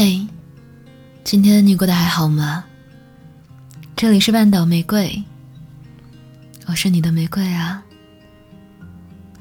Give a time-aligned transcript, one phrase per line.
[0.00, 0.24] 嘿，
[1.24, 2.64] 今天你过得还好吗？
[3.96, 5.24] 这里是半岛玫瑰，
[6.66, 7.82] 我是你的玫瑰啊。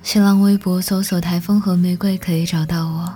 [0.02, 3.13] 新浪微博搜索“台风和玫瑰”可以找到我。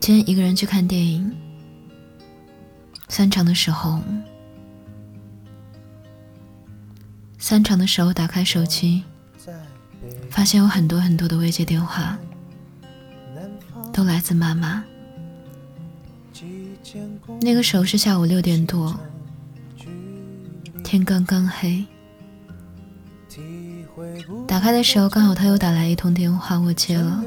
[0.00, 1.32] 今天一个人去看电影，
[3.06, 4.00] 散场的时候，
[7.38, 9.04] 散场的时候打开手机，
[10.28, 12.18] 发现有很多很多的未接电话，
[13.92, 14.82] 都来自妈妈。
[17.40, 18.98] 那个时候是下午六点多，
[20.84, 21.84] 天刚刚黑。
[24.46, 27.24] 打开的时候，刚好他又打来一通电话，我接了。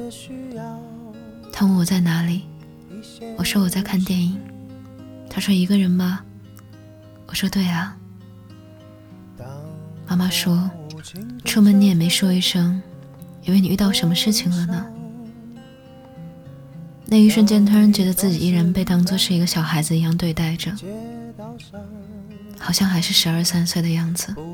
[1.52, 2.44] 他问我在哪里，
[3.38, 4.40] 我说我在看电影。
[5.30, 6.22] 他说一个人吗？
[7.28, 7.96] 我说对啊。
[10.08, 10.70] 妈妈说，
[11.46, 12.82] 出门你也没说一声，
[13.44, 14.89] 以为你遇到什么事情了呢。
[17.12, 20.72] 那一瞬间，突然觉得自己依然被当作是一个小孩子一样对待着，
[22.60, 24.36] 好像还是十二三岁的样子。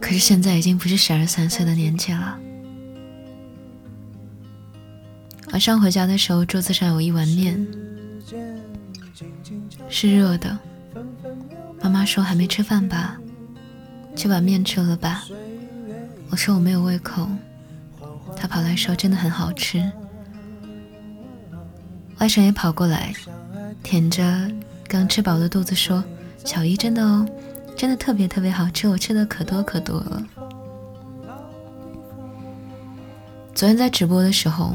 [0.00, 2.38] 可是现在已经不是十二三岁的年纪了。
[5.52, 7.66] 晚上回家的时候，桌子上有一碗面，
[9.88, 10.56] 是热的。
[11.82, 13.18] 妈妈说还没吃饭吧，
[14.14, 15.24] 就把面吃了吧。
[16.30, 17.28] 我说我没有胃口，
[18.36, 19.90] 他跑来说真的很好吃。
[22.18, 23.14] 外甥也跑过来，
[23.82, 24.50] 舔着
[24.88, 26.02] 刚吃饱的肚子说
[26.44, 27.26] ：“小姨真的哦，
[27.76, 30.22] 真的特别特别好吃，我吃的可多可多了。”
[33.54, 34.74] 昨天在直播的时候，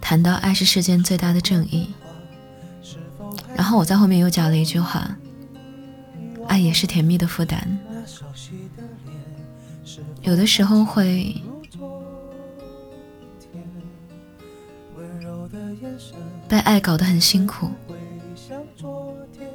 [0.00, 1.94] 谈到爱是世间最大的正义，
[3.54, 5.16] 然后我在后面又加了一句话
[6.48, 7.66] ：“爱也是甜蜜的负担。”
[10.22, 11.34] 有的时候会
[16.48, 17.70] 被爱搞得很辛苦，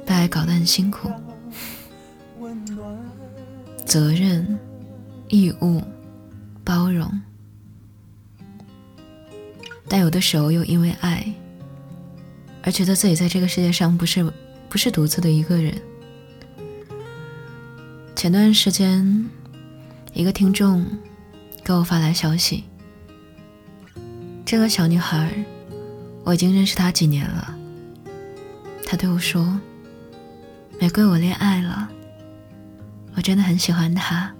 [0.04, 1.10] 被爱搞得很辛苦，
[3.84, 4.58] 责任、
[5.28, 5.82] 义务、
[6.64, 7.10] 包容，
[9.88, 11.32] 但有的时候又因为爱
[12.62, 14.32] 而觉得自己在这个世界上不是
[14.68, 15.74] 不是独自的一个人。
[18.14, 19.30] 前段时间。
[20.14, 20.84] 一个听众
[21.62, 22.64] 给我发来消息，
[24.44, 25.32] 这个小女孩，
[26.24, 27.54] 我已经认识她几年了。
[28.84, 29.60] 她对我说
[30.80, 31.88] ：“玫瑰，我恋爱了，
[33.14, 34.32] 我真的很喜欢她，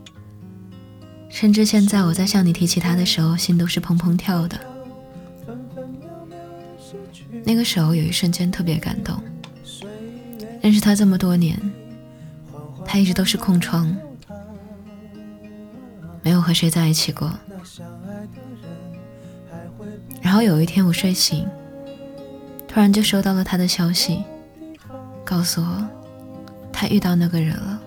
[1.29, 4.59] 甚至现在我在向你提起她的时候，心都是砰砰跳的。”
[7.45, 9.23] 那个时候有一瞬间特别感动。
[10.61, 11.56] 认识她这么多年，
[12.85, 13.97] 她一直都是空窗。
[16.28, 17.33] 没有和谁在一起过。
[20.21, 21.49] 然后有一天我睡醒，
[22.69, 24.22] 突然就收到了他的消息，
[25.25, 25.88] 告诉我
[26.71, 27.81] 他遇到那个人了。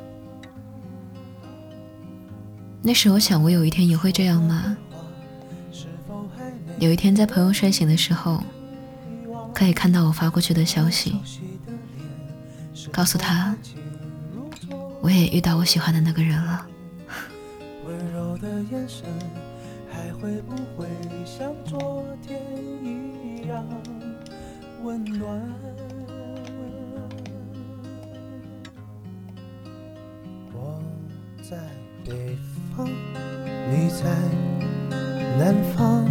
[2.82, 4.76] 那时我想，我有一天也会这样吗？
[6.80, 8.44] 有一天在朋友睡醒的时候，
[9.54, 11.16] 可以看到我发过去的消息，
[12.92, 13.56] 告诉他
[15.00, 16.66] 我也遇到我喜欢的那个人了。
[18.42, 19.06] 的眼神
[19.88, 20.88] 还会不会
[21.24, 22.42] 像昨天
[22.84, 23.64] 一样
[24.84, 25.40] 温暖？
[30.56, 30.82] 我
[31.48, 31.56] 在
[32.04, 32.36] 北
[32.76, 32.88] 方，
[33.70, 34.10] 你在
[35.38, 36.08] 南方，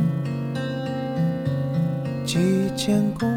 [2.25, 3.29] 几千公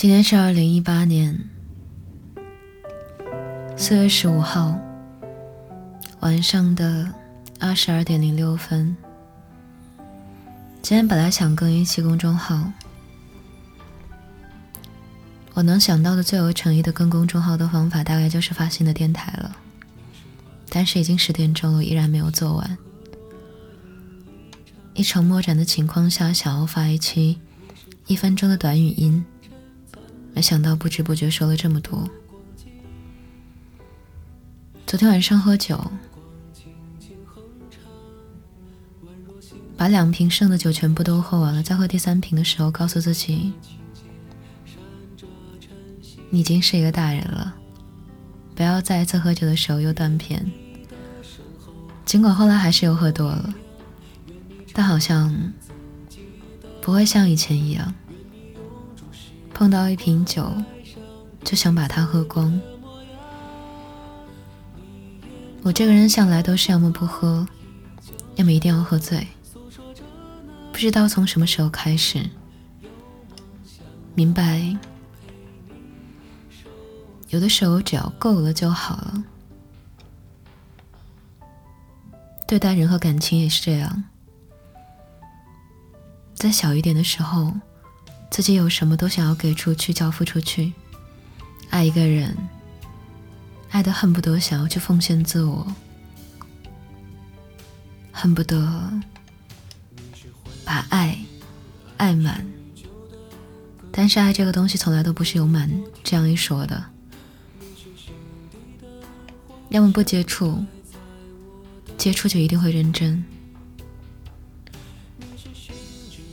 [0.00, 1.38] 今天是二零一八年
[3.76, 4.74] 四月十五号
[6.20, 7.12] 晚上的
[7.58, 8.96] 二十二点零六分。
[10.80, 12.72] 今天本来想更一期公众号，
[15.52, 19.54] 我能想到的最有诚意的更公众号的方法，大概就是发新的电台了。
[20.70, 22.78] 但是已经十点钟了，依然没有做完。
[24.94, 27.38] 一筹莫展的情况下，想要发一期
[28.06, 29.22] 一分钟的短语音。
[30.40, 32.08] 没想到不知不觉说了这么多。
[34.86, 35.78] 昨天晚上喝酒，
[39.76, 43.52] 把两瓶剩的酒全部都喝完了，在喝第三瓶的时候，告诉自己，
[46.30, 47.54] 你已经是一个大人了，
[48.54, 50.50] 不要再一次喝酒的时候又断片。
[52.06, 53.54] 尽管后来还是又喝多了，
[54.72, 55.52] 但好像
[56.80, 57.94] 不会像以前一样。
[59.60, 60.50] 碰到一瓶酒，
[61.44, 62.58] 就想把它喝光。
[65.62, 67.46] 我这个人向来都是要么不喝，
[68.36, 69.28] 要么一定要喝醉。
[70.72, 72.24] 不知道从什么时候开始，
[74.14, 74.74] 明白
[77.28, 79.24] 有的时候只要够了就好了。
[82.48, 84.04] 对待人和感情也是这样，
[86.32, 87.52] 在小一点的时候，
[88.30, 90.72] 自己有什么都想要给出去、交付出去。
[91.68, 92.36] 爱一个人，
[93.70, 95.66] 爱的恨不得想要去奉献自我，
[98.12, 98.90] 恨不得
[100.64, 101.18] 把爱
[101.96, 102.46] 爱满。
[103.92, 105.68] 但是爱这个东西从来都不是有满
[106.04, 106.84] 这样一说的，
[109.68, 110.64] 要么不接触。
[111.98, 113.22] 接触就一定会认真，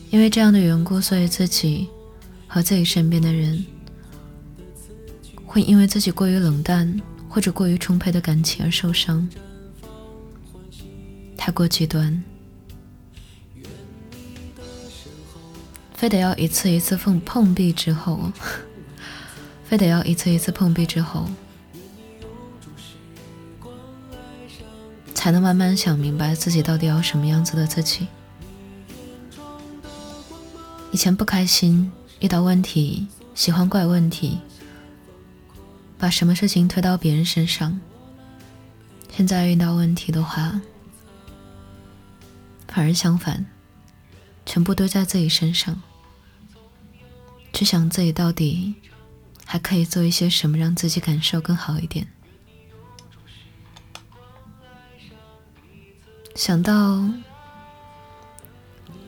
[0.10, 1.90] 因为这样的缘故，所以自己
[2.48, 3.66] 和自己身边的人
[5.46, 7.00] 会因为自己过于冷淡
[7.30, 9.28] 或者过于充沛的感情而受伤，
[11.38, 12.24] 太过极端，
[15.94, 18.32] 非得要一次一次碰碰壁之后，
[19.66, 21.30] 非得要一次一次碰壁之后。
[25.14, 28.08] 才能慢慢想明白自己到底要什么样子的自己。
[30.98, 31.92] 以前不开心，
[32.22, 33.06] 遇到问题
[33.36, 34.40] 喜欢怪问题，
[36.00, 37.80] 把什么事情推到别人身上。
[39.16, 40.60] 现在遇到问题的话，
[42.68, 43.46] 反而相反，
[44.44, 45.80] 全部堆在自己身上，
[47.54, 48.74] 去想自己到底
[49.46, 52.08] 还可以做一些什么，让自己感受更好一点。
[56.34, 57.08] 想到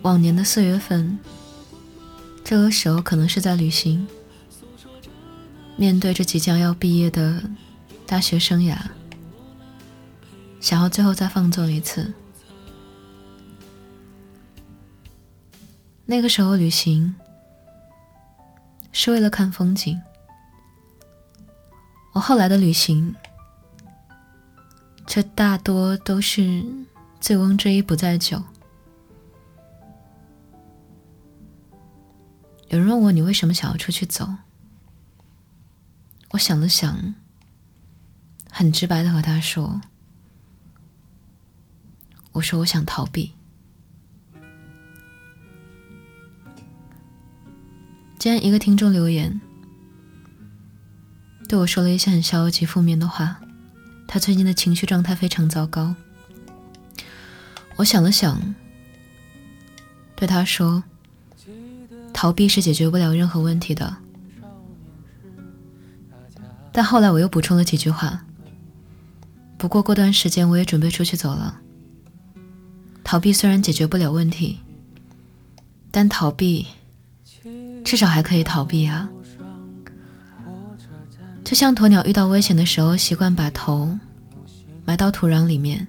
[0.03, 1.17] 往年的四月份，
[2.49, 4.07] 这个时候可能是在旅行，
[5.75, 7.43] 面对着即将要毕业的
[8.07, 8.75] 大学生涯，
[10.59, 12.11] 想要最后再放纵一次。
[16.07, 17.13] 那个时候旅行
[18.91, 20.01] 是为了看风景，
[22.13, 23.13] 我后来的旅行，
[25.05, 26.65] 这大多都是。
[27.21, 28.41] 醉翁之意不在酒。
[32.69, 34.29] 有人问我你为什么想要出去走？
[36.29, 37.15] 我想了想，
[38.51, 39.81] 很直白的和他说
[42.33, 43.33] ：“我说我想逃避。”
[48.19, 49.41] 今天一个听众留言，
[51.47, 53.39] 对我说了一些很消极、负面的话。
[54.07, 55.95] 他最近的情绪状态非常糟糕。
[57.77, 58.55] 我想了想，
[60.15, 60.83] 对他说
[62.19, 63.95] ：“逃避是解决不了任何问题的。”
[66.73, 68.25] 但后来我又补充了几句话。
[69.57, 71.61] 不过过段时间我也准备出去走了。
[73.05, 74.59] 逃避虽然解决不了问题，
[75.91, 76.67] 但逃避
[77.85, 79.09] 至少还可以逃避啊。
[81.45, 83.97] 就像鸵鸟遇到危险的时候，习惯把头
[84.83, 85.87] 埋到土壤里面。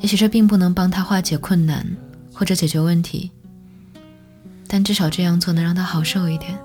[0.00, 1.86] 也许这并不能帮他化解困难
[2.34, 3.30] 或者解决问题，
[4.72, 6.58] 但至少这样做能让他好受一点。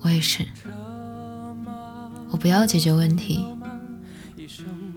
[0.00, 0.44] 我也是，
[2.30, 3.46] 我不要解决问题，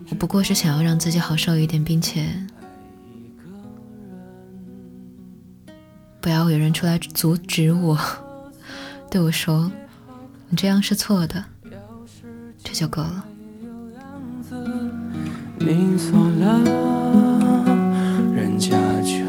[0.09, 2.25] 我不过是想要让自己好受一点，并且
[6.19, 7.95] 不要有人出来阻止我，
[9.11, 9.71] 对我说
[10.49, 11.45] ：“你这样是错的。”
[12.63, 13.23] 这就够了。
[15.59, 16.59] 你锁了，
[18.33, 19.28] 人家就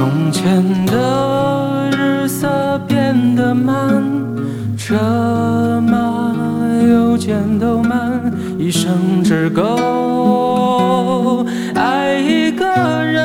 [0.00, 4.02] 从前的日色变得慢，
[4.74, 4.96] 车
[5.86, 6.32] 马。
[6.88, 12.64] 邮件都慢，一生只够爱一个
[13.04, 13.20] 人。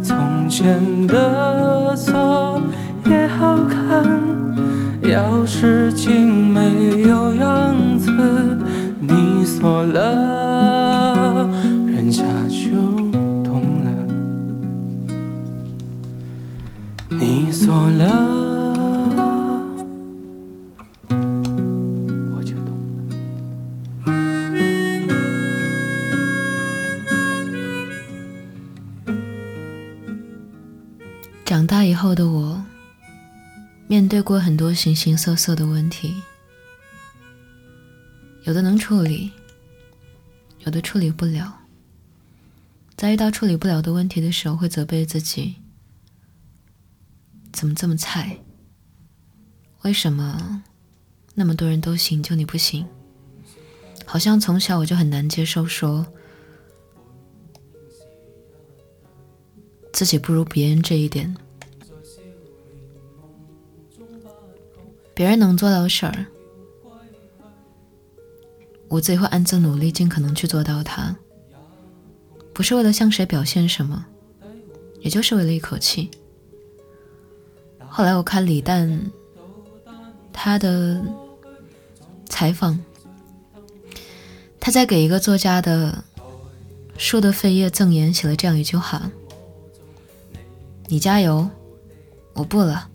[0.00, 2.62] 从前的锁
[3.06, 4.06] 也好看，
[5.02, 6.39] 钥匙精
[17.12, 18.06] 你走了
[22.30, 23.14] 我就懂了。
[31.44, 32.64] 长大以后的我
[33.88, 36.14] 面对过很多形形色色的问题
[38.44, 39.32] 有的能处理
[40.60, 41.60] 有的处理不了。
[42.96, 45.56] 在遇到处理不了的问题的时候会责备自己
[47.52, 48.38] 怎么这么菜？
[49.82, 50.62] 为什么
[51.34, 52.86] 那么多人都行，就你不行？
[54.04, 56.06] 好像从小我就很难接受，说
[59.92, 61.36] 自己不如别人这一点。
[65.14, 66.26] 别人能做到的事儿，
[68.88, 71.14] 我自己会暗自努力，尽可能去做到它。
[72.54, 74.06] 不是为了向谁表现什么，
[75.00, 76.10] 也就是为了一口气。
[77.92, 79.10] 后来我看李诞
[80.32, 81.02] 他的
[82.26, 82.78] 采访，
[84.58, 86.02] 他在给一个作家的
[86.96, 89.10] 书的扉页赠言写了这样一句话
[90.88, 91.50] ：“你加油，
[92.32, 92.88] 我不了。”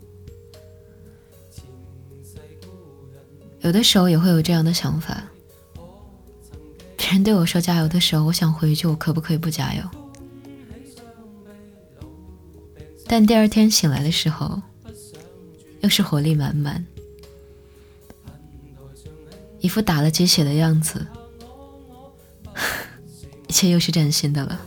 [3.60, 5.22] 有的时候也会有这样的想法。
[6.96, 9.82] 别人对我说加油的时候，我想回一句：我可不可以不加油？
[13.06, 14.60] 但第二天醒来的时候，
[15.86, 16.84] 又是活力满满，
[19.60, 21.06] 一副打了鸡血的样子，
[23.46, 24.60] 一切又是崭新的了。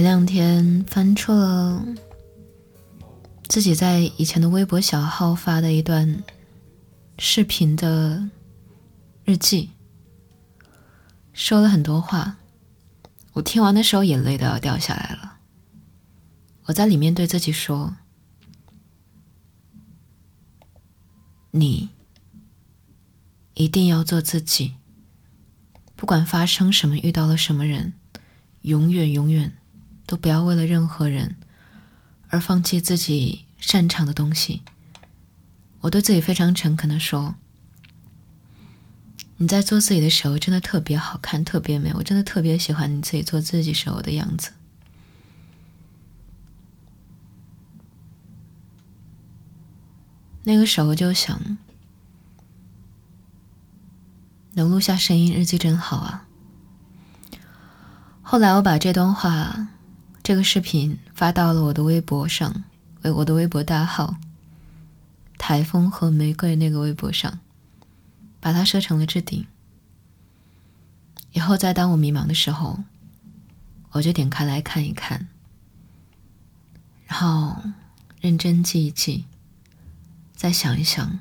[0.00, 1.84] 前两天翻出了
[3.48, 6.24] 自己在以前的微博小号发的一段
[7.18, 8.30] 视频的
[9.26, 9.68] 日记，
[11.34, 12.38] 说了很多话，
[13.34, 15.36] 我听完的时候眼泪都要掉下来了。
[16.64, 17.94] 我在里面对自己说
[21.52, 21.90] ：“你
[23.52, 24.76] 一定要做自己，
[25.94, 27.92] 不管发生什么，遇到了什么人，
[28.62, 29.58] 永远永远
[30.10, 31.36] 都不要为了任何人
[32.30, 34.62] 而放弃自己擅长的东西。”
[35.82, 37.36] 我对自己非常诚恳的说
[39.38, 41.94] ：“你在做自己的时候，真的特别好看，特别美。
[41.94, 44.50] 我真的特别喜欢你自己做自己时候的样子。”
[50.42, 51.56] 那个时候就想，
[54.54, 56.26] 能录下声音日记真好啊。
[58.22, 59.68] 后来我把这段话、
[60.22, 62.64] 这个视频发到了我的微博上，
[63.02, 64.16] 为我的微博大号
[65.38, 67.40] “台风和玫瑰”那个微博上，
[68.38, 69.46] 把它设成了置顶。
[71.32, 72.84] 以后再当我迷茫的时候，
[73.92, 75.28] 我就点开来看一看，
[77.06, 77.56] 然后
[78.20, 79.24] 认真记一记。
[80.34, 81.20] 再想一想，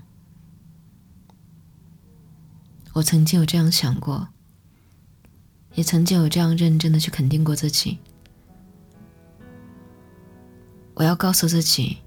[2.94, 4.30] 我曾经有这样想过，
[5.76, 7.98] 也曾经有这样认真的去肯定过自己。
[11.00, 12.00] 我要告诉自己，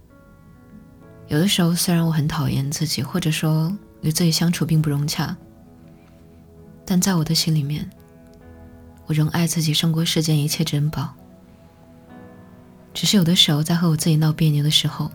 [1.29, 5.35] 有的时候虽然我很讨厌自己，或者说与自己相处并不融洽，
[6.85, 7.89] 但在我的心里面，
[9.07, 11.15] 我仍爱自己胜过世间一切珍宝。
[12.93, 15.11] 只是有的时候，在和我自己闹别扭的时候。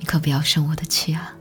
[0.00, 1.32] 你可不要生我的气啊！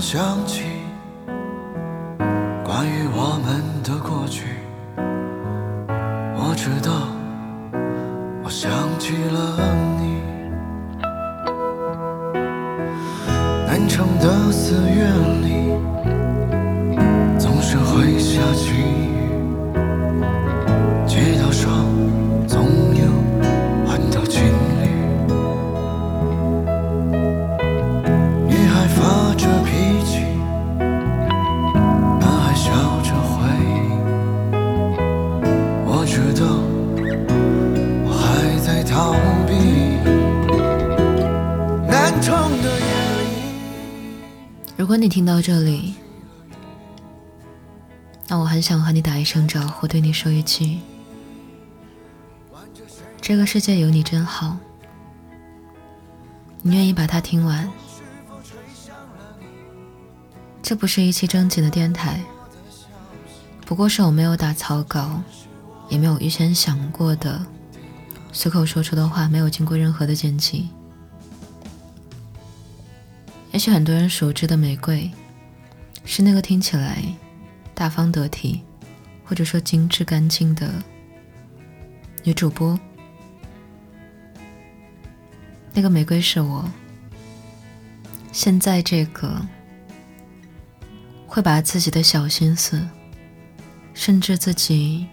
[0.00, 0.77] 想起
[45.08, 45.94] 听到这里，
[48.26, 50.78] 那我很想和你打一声招呼，对你说一句：
[53.20, 54.56] 这个世界有你真好。
[56.62, 57.70] 你愿意把它听完。
[60.60, 62.22] 这不是一期正经的电台，
[63.64, 65.22] 不过是我没有打草稿，
[65.88, 67.40] 也没有预先想过的，
[68.32, 70.68] 随口说出的话，没有经过任何的剪辑。
[73.58, 75.10] 也许很多人熟知的玫瑰，
[76.04, 77.02] 是那个听起来
[77.74, 78.62] 大方得体，
[79.24, 80.72] 或者说精致干净的
[82.22, 82.78] 女主播。
[85.72, 86.70] 那个玫瑰是我，
[88.30, 89.44] 现在这个
[91.26, 92.88] 会把自己的小心思，
[93.92, 95.04] 甚至自己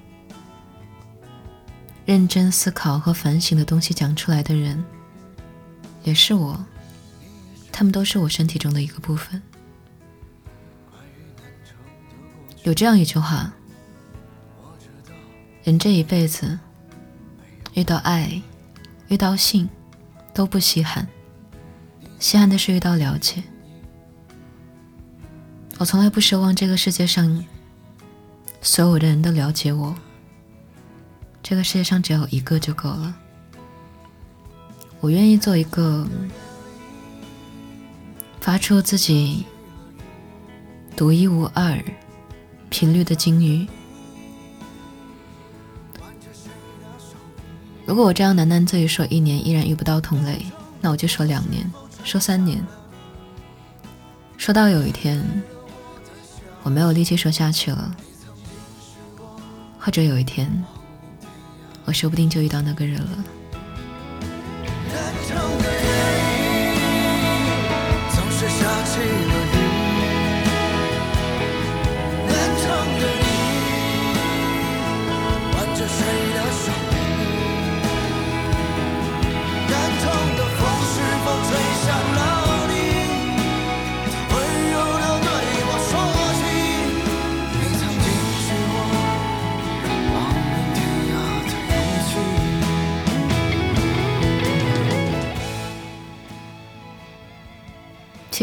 [2.06, 4.86] 认真思考和反省的东西讲出来的人，
[6.04, 6.64] 也是我。
[7.78, 9.42] 他们都是我身体中的一个部分。
[12.64, 13.52] 有这样一句话：
[15.66, 16.58] 人这一辈子，
[17.74, 18.42] 遇到爱，
[19.10, 19.68] 遇到性，
[20.34, 21.06] 都不稀罕，
[22.18, 23.44] 稀罕的是遇到了解。
[25.78, 27.44] 我从来不奢望这个世界上
[28.62, 29.94] 所有的人都了解我，
[31.44, 33.14] 这个世界上只有一个就够了。
[35.02, 36.08] 我愿意做一个。
[38.46, 39.44] 发出自己
[40.96, 41.84] 独一无二
[42.70, 43.68] 频率的鲸鱼。
[47.88, 50.46] 如果我这样喃喃自语说一年依然遇不到同类，
[50.80, 51.68] 那我就说两年，
[52.04, 52.64] 说三年，
[54.38, 55.26] 说到有一天
[56.62, 57.96] 我没有力气说下去了，
[59.80, 60.64] 或者有一天
[61.84, 63.24] 我说不定就遇到那个人了。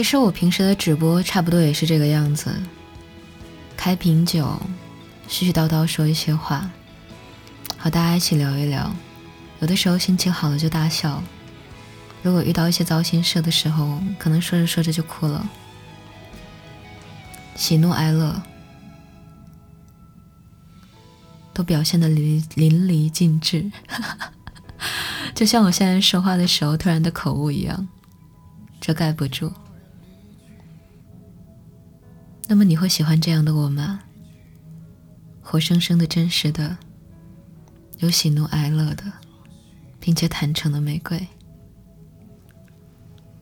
[0.03, 2.53] 其实我平时的直播差不多也是这个样子，
[3.77, 4.61] 开瓶酒，
[5.29, 6.69] 絮絮叨叨说一些话，
[7.79, 8.93] 和大家一起聊一聊。
[9.61, 11.23] 有的时候心情好了就大笑，
[12.21, 15.49] 如果遇到一些糟心事的时候，可能说着说着就哭了。
[17.55, 18.43] 喜怒哀乐
[21.55, 23.71] 都表现的淋淋漓尽致，
[25.33, 27.87] 就像我现在说话的时候突然的口误一样，
[28.81, 29.53] 遮盖不住。
[32.49, 34.01] 那么你会喜欢这样的我吗？
[35.41, 36.79] 活生生的、真实的，
[37.99, 39.05] 有喜怒哀乐的，
[39.99, 41.27] 并且坦诚的玫瑰。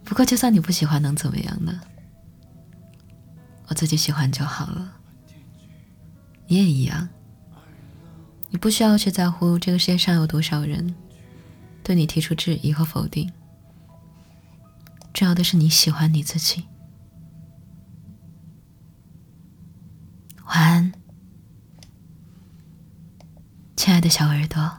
[0.04, 1.80] 不过，就算你不喜欢，能怎么样呢？
[3.66, 4.96] 我自己喜欢就好了。
[6.46, 7.08] 你也一样，
[8.48, 10.94] 你不需要去在乎这个世界上有多少人
[11.84, 13.30] 对你提出质疑和否定。
[15.12, 16.64] 重要的是你喜欢你自己。
[20.50, 20.92] 晚安，
[23.76, 24.78] 亲爱的小耳朵。